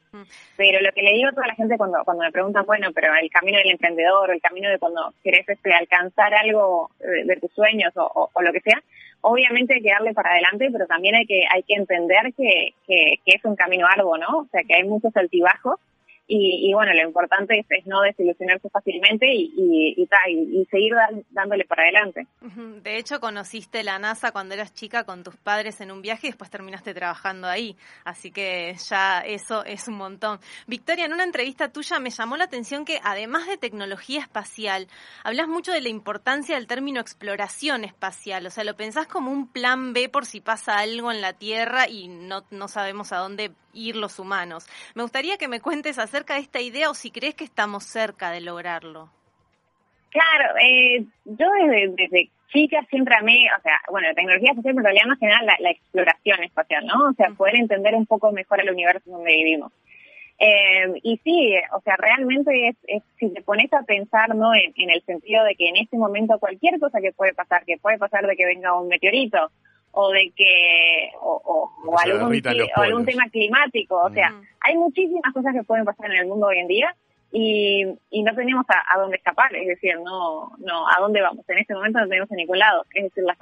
Pero 0.56 0.80
lo 0.80 0.90
que 0.92 1.02
le 1.02 1.12
digo 1.12 1.28
a 1.28 1.32
toda 1.32 1.46
la 1.46 1.54
gente 1.54 1.76
cuando, 1.76 1.98
cuando 2.04 2.24
me 2.24 2.32
preguntan, 2.32 2.66
bueno, 2.66 2.88
pero 2.92 3.14
el 3.14 3.30
camino 3.30 3.58
del 3.58 3.70
emprendedor, 3.70 4.30
el 4.30 4.40
camino 4.40 4.68
de 4.68 4.78
cuando 4.78 5.14
querés 5.22 5.48
este, 5.48 5.72
alcanzar 5.72 6.34
algo 6.34 6.90
de, 7.02 7.36
tus 7.36 7.52
sueños 7.52 7.92
o, 7.96 8.30
lo 8.40 8.52
que 8.52 8.60
sea, 8.60 8.82
obviamente 9.20 9.74
hay 9.74 9.82
que 9.82 9.90
darle 9.90 10.14
para 10.14 10.30
adelante, 10.30 10.68
pero 10.72 10.86
también 10.86 11.14
hay 11.14 11.26
que, 11.26 11.44
hay 11.50 11.62
que 11.62 11.74
entender 11.74 12.32
que, 12.36 12.74
que, 12.86 13.16
que 13.24 13.36
es 13.36 13.44
un 13.44 13.56
camino 13.56 13.86
arduo, 13.86 14.16
¿no? 14.18 14.38
O 14.38 14.48
sea, 14.50 14.62
que 14.64 14.74
hay 14.74 14.84
muchos 14.84 15.16
altibajos 15.16 15.78
y, 16.34 16.72
bueno, 16.72 16.92
lo 16.94 17.06
importante 17.06 17.66
es, 17.68 17.86
no 17.86 18.00
desilusionarse 18.00 18.70
fácilmente 18.70 19.26
y, 19.30 19.52
y, 19.56 20.02
y, 20.02 20.64
seguir 20.66 20.94
dándole 21.30 21.64
para 21.66 21.82
adelante. 21.82 22.26
De 22.82 22.96
hecho, 22.96 23.20
conociste 23.20 23.82
la 23.82 23.98
NASA 23.98 24.32
cuando 24.32 24.54
eras 24.54 24.72
chica 24.72 25.04
con 25.04 25.24
tus 25.24 25.36
padres 25.36 25.80
en 25.82 25.90
un 25.90 26.00
viaje 26.00 26.28
y 26.28 26.30
después 26.30 26.50
terminaste 26.50 26.94
trabajando 26.94 27.48
ahí. 27.48 27.76
Así 28.04 28.30
que 28.30 28.74
ya 28.88 29.20
eso 29.20 29.64
es 29.64 29.88
un 29.88 29.96
montón. 29.96 30.38
Victoria, 30.66 31.04
en 31.04 31.12
una 31.12 31.24
entrevista 31.24 31.70
tuya 31.70 31.98
me 31.98 32.10
llamó 32.10 32.38
la 32.38 32.44
atención 32.44 32.86
que 32.86 32.98
además 33.02 33.46
de 33.46 33.58
tecnología 33.58 34.20
espacial, 34.20 34.88
hablas 35.24 35.48
mucho 35.48 35.72
de 35.72 35.82
la 35.82 35.90
importancia 35.90 36.54
del 36.54 36.66
término 36.66 37.00
exploración 37.00 37.84
espacial. 37.84 38.46
O 38.46 38.50
sea, 38.50 38.64
lo 38.64 38.74
pensás 38.74 39.06
como 39.06 39.30
un 39.30 39.48
plan 39.48 39.92
B 39.92 40.08
por 40.08 40.24
si 40.24 40.40
pasa 40.40 40.78
algo 40.78 41.12
en 41.12 41.20
la 41.20 41.34
Tierra 41.34 41.88
y 41.88 42.08
no, 42.08 42.44
no 42.50 42.68
sabemos 42.68 43.12
a 43.12 43.18
dónde 43.18 43.52
ir 43.72 43.96
los 43.96 44.18
humanos. 44.18 44.66
Me 44.94 45.02
gustaría 45.02 45.36
que 45.38 45.48
me 45.48 45.60
cuentes 45.60 45.98
acerca 45.98 46.34
de 46.34 46.40
esta 46.40 46.60
idea 46.60 46.90
o 46.90 46.94
si 46.94 47.10
crees 47.10 47.34
que 47.34 47.44
estamos 47.44 47.84
cerca 47.84 48.30
de 48.30 48.40
lograrlo. 48.40 49.10
Claro, 50.10 50.54
eh, 50.60 51.04
yo 51.24 51.46
desde, 51.50 51.94
desde 51.96 52.30
chica 52.52 52.84
siempre 52.90 53.14
amé, 53.18 53.46
o 53.58 53.62
sea, 53.62 53.80
bueno, 53.90 54.08
la 54.08 54.14
tecnología 54.14 54.50
espacial, 54.50 54.74
pero 54.74 54.80
en 54.80 54.84
realidad 54.84 55.06
más 55.06 55.18
general 55.18 55.46
la, 55.58 55.70
exploración 55.70 56.44
espacial, 56.44 56.86
¿no? 56.86 57.08
O 57.08 57.12
sea, 57.14 57.30
poder 57.30 57.56
entender 57.56 57.94
un 57.94 58.06
poco 58.06 58.30
mejor 58.30 58.60
el 58.60 58.70
universo 58.70 59.10
donde 59.10 59.32
vivimos. 59.32 59.72
Eh, 60.38 61.00
y 61.02 61.18
sí, 61.18 61.54
o 61.72 61.80
sea, 61.80 61.96
realmente 61.96 62.68
es, 62.68 62.76
es, 62.86 63.02
si 63.18 63.30
te 63.30 63.42
pones 63.42 63.72
a 63.72 63.82
pensar, 63.82 64.34
¿no? 64.34 64.54
En, 64.54 64.72
en, 64.76 64.90
el 64.90 65.02
sentido 65.04 65.44
de 65.44 65.54
que 65.54 65.68
en 65.68 65.76
este 65.76 65.96
momento 65.96 66.38
cualquier 66.38 66.78
cosa 66.78 67.00
que 67.00 67.12
puede 67.12 67.32
pasar, 67.32 67.64
que 67.64 67.78
puede 67.78 67.98
pasar 67.98 68.26
de 68.26 68.36
que 68.36 68.44
venga 68.44 68.78
un 68.78 68.88
meteorito, 68.88 69.50
o 69.92 70.10
de 70.10 70.32
que 70.34 71.10
o, 71.20 71.70
o, 71.84 71.98
algún, 71.98 72.42
algún 72.76 73.04
tema 73.04 73.28
climático, 73.30 73.96
o 73.96 74.10
sea, 74.10 74.34
hay 74.60 74.76
muchísimas 74.76 75.32
cosas 75.32 75.54
que 75.54 75.62
pueden 75.62 75.84
pasar 75.84 76.10
en 76.10 76.18
el 76.18 76.26
mundo 76.26 76.46
hoy 76.46 76.58
en 76.58 76.66
día 76.66 76.94
y, 77.34 77.86
y 78.10 78.22
no 78.22 78.34
tenemos 78.34 78.66
a, 78.68 78.98
dónde 78.98 79.16
escapar, 79.16 79.54
es 79.56 79.66
decir, 79.66 79.94
no, 80.04 80.52
no, 80.58 80.86
¿a 80.86 81.00
dónde 81.00 81.22
vamos? 81.22 81.48
En 81.48 81.58
este 81.58 81.74
momento 81.74 81.98
no 81.98 82.06
tenemos 82.06 82.30
a 82.30 82.34
ningún 82.34 82.58
lado, 82.58 82.84
es 82.92 83.04
decir, 83.04 83.24
la, 83.24 83.36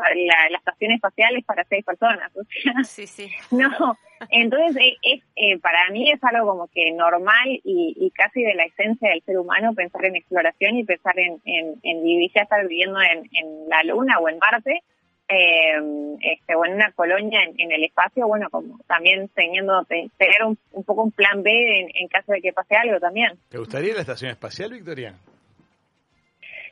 la, 0.48 0.58
estación 0.58 0.92
espacial 0.92 1.36
es 1.36 1.44
para 1.44 1.64
seis 1.64 1.84
personas, 1.84 2.30
o 2.36 2.44
sea, 2.44 2.84
sí, 2.84 3.06
sí. 3.08 3.28
no, 3.50 3.98
entonces 4.30 4.76
eh, 4.76 4.96
es, 5.02 5.22
eh, 5.34 5.58
para 5.58 5.90
mí 5.90 6.08
es 6.08 6.22
algo 6.22 6.50
como 6.50 6.68
que 6.68 6.92
normal 6.92 7.48
y, 7.48 7.96
y, 7.96 8.10
casi 8.12 8.42
de 8.42 8.54
la 8.54 8.64
esencia 8.64 9.10
del 9.10 9.22
ser 9.22 9.38
humano 9.38 9.74
pensar 9.74 10.04
en 10.04 10.14
exploración 10.14 10.76
y 10.76 10.84
pensar 10.84 11.18
en, 11.18 11.40
en, 11.44 11.74
en 11.82 12.04
vivir, 12.04 12.30
ya 12.32 12.42
estar 12.42 12.66
viviendo 12.68 13.00
en, 13.00 13.28
en 13.32 13.68
la 13.68 13.82
Luna 13.82 14.18
o 14.20 14.28
en 14.28 14.38
Marte, 14.38 14.84
eh, 15.30 15.80
este, 16.20 16.54
o 16.54 16.64
en 16.64 16.74
una 16.74 16.90
colonia 16.92 17.40
en, 17.56 17.70
el 17.70 17.84
espacio, 17.84 18.26
bueno, 18.26 18.50
como 18.50 18.78
también 18.86 19.28
teniendo, 19.28 19.84
tener 19.84 20.44
un, 20.44 20.84
poco 20.84 21.04
un 21.04 21.12
plan 21.12 21.42
B 21.42 21.50
en, 21.94 22.08
caso 22.08 22.32
de 22.32 22.40
que 22.40 22.52
pase 22.52 22.74
algo 22.76 22.98
también. 22.98 23.38
¿Te 23.48 23.58
gustaría 23.58 23.94
la 23.94 24.00
estación 24.00 24.32
espacial, 24.32 24.72
Victoria? 24.72 25.14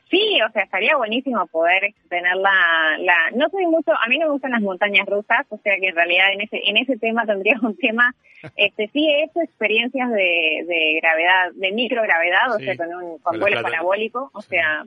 Sí, 0.09 0.39
o 0.41 0.51
sea, 0.51 0.63
estaría 0.63 0.97
buenísimo 0.97 1.45
poder 1.47 1.93
tener 2.09 2.35
la, 2.35 2.97
la, 2.99 3.31
no 3.35 3.47
soy 3.49 3.67
mucho, 3.67 3.91
a 3.91 4.07
mí 4.07 4.17
no 4.17 4.25
me 4.25 4.31
gustan 4.33 4.51
las 4.51 4.61
montañas 4.61 5.05
rusas, 5.07 5.45
o 5.49 5.57
sea 5.59 5.75
que 5.79 5.89
en 5.89 5.95
realidad 5.95 6.33
en 6.33 6.41
ese, 6.41 6.59
en 6.65 6.77
ese 6.77 6.97
tema 6.97 7.25
tendría 7.27 7.57
un 7.61 7.77
tema, 7.77 8.15
este, 8.57 8.89
sí 8.91 9.07
he 9.07 9.25
hecho 9.25 9.39
experiencias 9.41 10.09
de, 10.09 10.65
de 10.67 10.99
gravedad, 11.01 11.51
de 11.53 11.71
microgravedad, 11.71 12.55
o 12.55 12.59
sea, 12.59 12.75
con 12.75 12.93
un, 12.93 13.17
con, 13.19 13.39
vuelo 13.39 13.61
parabólico, 13.61 14.31
o 14.33 14.41
sea, 14.41 14.83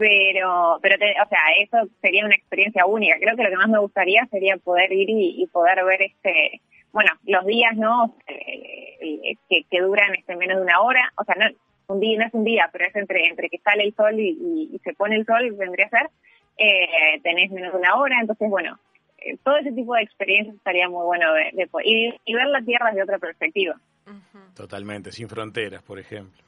pero, 0.00 0.78
pero 0.80 0.94
o 0.96 1.28
sea, 1.28 1.38
eso 1.60 1.76
sería 2.00 2.24
una 2.24 2.34
experiencia 2.34 2.86
única. 2.86 3.18
Creo 3.20 3.36
que 3.36 3.42
lo 3.42 3.50
que 3.50 3.56
más 3.56 3.68
me 3.68 3.80
gustaría 3.80 4.24
sería 4.30 4.56
poder 4.56 4.90
ir 4.94 5.10
y, 5.10 5.46
poder 5.52 5.84
ver 5.84 6.00
este, 6.00 6.62
bueno, 6.90 7.10
los 7.26 7.44
días, 7.44 7.76
¿no? 7.76 8.16
Eh, 8.26 9.36
que, 9.46 9.80
duran 9.82 10.14
este 10.14 10.36
menos 10.36 10.56
de 10.56 10.62
una 10.62 10.80
hora, 10.80 11.12
o 11.18 11.24
sea, 11.24 11.34
no, 11.34 11.44
un 11.88 12.00
día 12.00 12.18
no 12.18 12.24
es 12.24 12.32
un 12.32 12.44
día, 12.44 12.70
pero 12.72 12.86
es 12.86 12.96
entre, 12.96 13.26
entre 13.26 13.50
que 13.50 13.58
sale 13.58 13.84
el 13.84 13.94
sol 13.94 14.18
y, 14.18 14.80
se 14.82 14.94
pone 14.94 15.16
el 15.16 15.26
sol, 15.26 15.52
vendría 15.52 15.84
a 15.84 15.90
ser, 15.90 16.10
eh, 16.56 17.20
tenés 17.22 17.50
menos 17.50 17.72
de 17.72 17.78
una 17.78 17.96
hora, 17.96 18.20
entonces, 18.22 18.48
bueno, 18.48 18.78
eh, 19.18 19.36
todo 19.44 19.58
ese 19.58 19.72
tipo 19.72 19.94
de 19.94 20.02
experiencias 20.02 20.56
estaría 20.56 20.88
muy 20.88 21.04
bueno 21.04 21.30
de, 21.34 21.50
de 21.52 21.68
y, 21.84 22.14
y, 22.24 22.34
ver 22.34 22.46
la 22.46 22.62
Tierra 22.62 22.86
desde 22.86 23.02
otra 23.02 23.18
perspectiva. 23.18 23.78
Totalmente, 24.56 25.12
sin 25.12 25.28
fronteras, 25.28 25.82
por 25.82 25.98
ejemplo. 25.98 26.42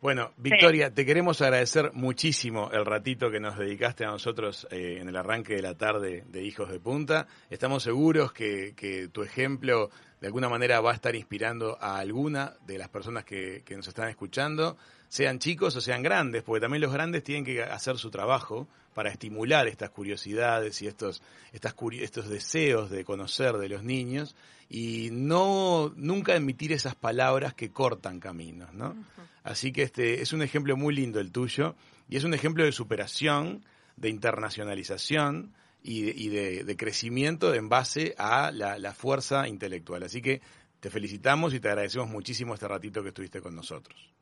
Bueno, 0.00 0.32
Victoria, 0.38 0.94
te 0.94 1.04
queremos 1.04 1.42
agradecer 1.42 1.92
muchísimo 1.92 2.70
el 2.72 2.86
ratito 2.86 3.30
que 3.30 3.38
nos 3.38 3.58
dedicaste 3.58 4.06
a 4.06 4.08
nosotros 4.08 4.66
eh, 4.70 4.96
en 4.98 5.10
el 5.10 5.16
arranque 5.16 5.56
de 5.56 5.60
la 5.60 5.74
tarde 5.74 6.24
de 6.26 6.42
Hijos 6.42 6.70
de 6.70 6.80
Punta. 6.80 7.26
Estamos 7.50 7.82
seguros 7.82 8.32
que, 8.32 8.72
que, 8.74 9.08
tu 9.08 9.22
ejemplo 9.22 9.90
de 10.22 10.28
alguna 10.28 10.48
manera 10.48 10.80
va 10.80 10.92
a 10.92 10.94
estar 10.94 11.14
inspirando 11.14 11.76
a 11.82 11.98
alguna 11.98 12.54
de 12.66 12.78
las 12.78 12.88
personas 12.88 13.26
que, 13.26 13.62
que 13.62 13.76
nos 13.76 13.88
están 13.88 14.08
escuchando, 14.08 14.78
sean 15.10 15.40
chicos 15.40 15.74
o 15.74 15.80
sean 15.80 16.04
grandes, 16.04 16.44
porque 16.44 16.60
también 16.60 16.80
los 16.80 16.92
grandes 16.92 17.24
tienen 17.24 17.44
que 17.44 17.64
hacer 17.64 17.98
su 17.98 18.10
trabajo 18.10 18.68
para 18.94 19.10
estimular 19.10 19.66
estas 19.66 19.90
curiosidades 19.90 20.80
y 20.82 20.86
estos, 20.86 21.20
estas, 21.52 21.74
estos 22.00 22.28
deseos 22.28 22.90
de 22.90 23.04
conocer 23.04 23.58
de 23.58 23.68
los 23.68 23.82
niños 23.82 24.36
y 24.68 25.08
no 25.10 25.92
nunca 25.96 26.36
emitir 26.36 26.72
esas 26.72 26.94
palabras 26.94 27.54
que 27.54 27.70
cortan 27.70 28.20
caminos, 28.20 28.72
¿no? 28.72 28.94
Así 29.42 29.72
que 29.72 29.82
este 29.82 30.22
es 30.22 30.32
un 30.32 30.42
ejemplo 30.42 30.76
muy 30.76 30.94
lindo 30.94 31.18
el 31.18 31.32
tuyo 31.32 31.74
y 32.08 32.16
es 32.16 32.22
un 32.22 32.32
ejemplo 32.32 32.64
de 32.64 32.70
superación, 32.70 33.64
de 33.96 34.10
internacionalización 34.10 35.52
y 35.82 36.28
de, 36.28 36.76
crecimiento 36.76 37.52
en 37.52 37.68
base 37.68 38.14
a 38.16 38.52
la, 38.52 38.78
la 38.78 38.94
fuerza 38.94 39.48
intelectual. 39.48 40.04
Así 40.04 40.22
que 40.22 40.40
te 40.78 40.88
felicitamos 40.88 41.52
y 41.52 41.58
te 41.58 41.68
agradecemos 41.68 42.08
muchísimo 42.08 42.54
este 42.54 42.68
ratito 42.68 43.02
que 43.02 43.08
estuviste 43.08 43.40
con 43.40 43.56
nosotros. 43.56 44.19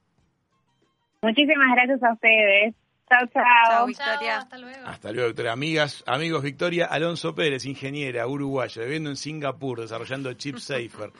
Muchísimas 1.22 1.66
gracias 1.74 2.02
a 2.02 2.12
ustedes. 2.12 2.74
Chao, 3.08 3.26
chao. 3.32 3.86
Victoria. 3.86 4.38
hasta 4.38 4.58
luego. 4.58 4.86
Hasta 4.86 5.12
luego, 5.12 5.28
Victoria. 5.28 5.52
Amigas, 5.52 6.04
amigos, 6.06 6.42
Victoria 6.42 6.86
Alonso 6.86 7.34
Pérez, 7.34 7.64
ingeniera 7.64 8.26
uruguaya, 8.26 8.82
viviendo 8.82 9.10
en 9.10 9.16
Singapur, 9.16 9.80
desarrollando 9.80 10.32
Chip 10.34 10.56
Safer, 10.58 11.10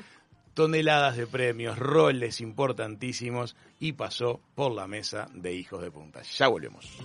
toneladas 0.55 1.17
de 1.17 1.27
premios, 1.27 1.79
roles 1.79 2.41
importantísimos 2.41 3.57
y 3.81 3.93
pasó 3.93 4.41
por 4.55 4.73
la 4.73 4.87
mesa 4.87 5.29
de 5.33 5.55
Hijos 5.55 5.83
de 5.83 5.91
Punta. 5.91 6.21
Ya 6.23 6.49
volvemos. 6.49 6.99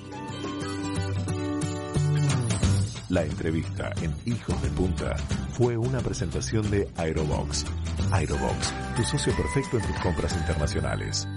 La 3.10 3.24
entrevista 3.24 3.92
en 4.02 4.14
Hijos 4.26 4.62
de 4.62 4.70
Punta 4.70 5.16
fue 5.52 5.78
una 5.78 6.00
presentación 6.00 6.70
de 6.72 6.90
Aerobox. 6.98 7.66
Aerobox, 8.12 8.74
tu 8.96 9.04
socio 9.04 9.34
perfecto 9.36 9.78
en 9.78 9.88
tus 9.88 10.00
compras 10.00 10.36
internacionales. 10.36 11.28